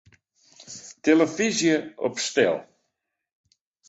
Tillefyzje 1.01 1.75
op 2.05 2.15
stil. 2.25 2.55